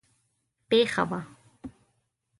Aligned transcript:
پېښه 0.69 1.01
وه. 1.09 1.19